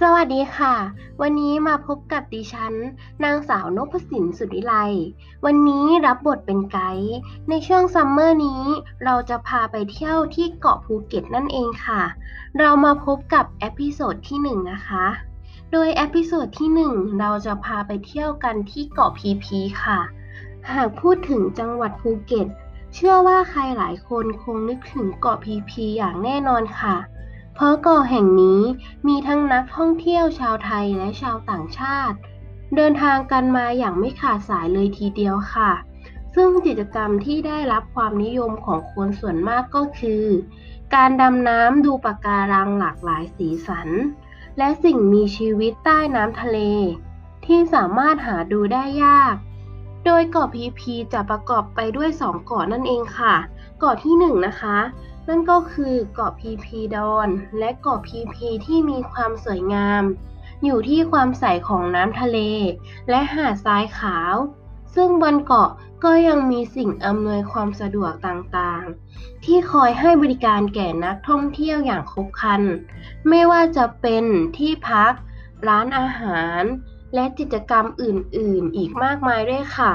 [0.00, 0.76] สวัสดีค่ะ
[1.20, 2.74] วันนี้มาพบกับดิฉัน
[3.24, 4.74] นางสาวนพสินสุดิไล
[5.44, 7.14] วันนี้รับบทเป็นไกด์
[7.48, 8.62] ในช่วง summer นี้
[9.04, 12.02] เราจะพาไปเที่ยวที่เกาะภูเก็ตนั่นเองค่ะ
[12.58, 15.06] เรามาพบกับ episode ที่ 1 นะคะ
[15.72, 20.00] โดย episode ที่ 1 เราจะพาไปเที่ยวกันที่เกาะพีพีค่ะ
[20.72, 22.46] หากพูดถึงจังหวัดภูเก็ต
[22.94, 26.96] เชื่อว่าใครหลายคนคงนึกถึงเกาะพีพีอย่างแน่นอนค่ะ
[27.54, 28.60] เพราะเกาะแห่งนี้
[29.06, 32.16] มีทั้งนักท่องเที่ยวชาวไทยและชาวต่างชาติ
[32.76, 35.72] เดินทางกันมาอย่างไม่ขาดสายเลยทีเดียวค่ะ
[36.34, 40.24] ซึ่งกิจกรรมที่ได้รับความนิยมของคนส่วนมากก็คือ
[40.94, 43.88] การดำน้ำดูปะการังหลากหลายสีสัน
[44.58, 46.58] และสิ่งมีชีวิตใต้น้ำทะเล
[47.46, 49.34] ที่สามารถหาดูได้ยาก
[50.04, 53.34] โดยเกาะพีพีจะประกอบไปด้วย 2 เกาะนั่นเองค่ะ
[53.78, 54.78] เกาะที่ 1 นะคะ
[55.28, 60.02] นั่นก็คือเกาะพีพีดอน และเกาะพีพีที่มีความสวยงาม
[60.64, 62.38] อยู่ที่ความใสของน้ำทะเล
[63.10, 64.34] และหาดทรายขาว
[64.94, 65.70] ซึ่งบนเกาะ
[66.04, 72.62] ก็ยังมีสิ่งอำนวยความสะดวกต่างๆ ที่คอยให้บริการแก่นักท่องเที่ยวอย่างครบครัน
[73.28, 74.24] ไม่ว่าจะเป็น
[74.56, 75.12] ที่พัก
[75.68, 76.62] ร้านอาหาร
[77.14, 79.92] และกิจกรรมอื่น ๆ อีกมากมายด้วยค่ะ